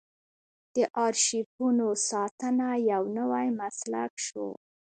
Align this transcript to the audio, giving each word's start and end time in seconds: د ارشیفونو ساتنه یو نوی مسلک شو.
د 0.75 0.77
ارشیفونو 1.07 1.87
ساتنه 2.09 2.67
یو 2.91 3.03
نوی 3.17 3.47
مسلک 3.61 4.11
شو. 4.25 4.47